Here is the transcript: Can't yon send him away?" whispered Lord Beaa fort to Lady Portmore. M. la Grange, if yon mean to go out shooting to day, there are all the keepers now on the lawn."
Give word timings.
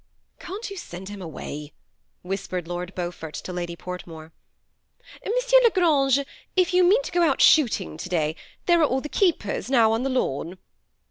Can't 0.39 0.67
yon 0.71 0.79
send 0.79 1.09
him 1.09 1.21
away?" 1.21 1.73
whispered 2.23 2.67
Lord 2.67 2.95
Beaa 2.95 3.11
fort 3.11 3.35
to 3.35 3.53
Lady 3.53 3.75
Portmore. 3.75 4.31
M. 5.21 5.31
la 5.63 5.69
Grange, 5.69 6.25
if 6.55 6.73
yon 6.73 6.89
mean 6.89 7.03
to 7.03 7.11
go 7.11 7.21
out 7.21 7.39
shooting 7.39 7.97
to 7.97 8.09
day, 8.09 8.35
there 8.65 8.81
are 8.81 8.85
all 8.87 8.99
the 9.01 9.07
keepers 9.09 9.69
now 9.69 9.91
on 9.91 10.01
the 10.01 10.09
lawn." 10.09 10.57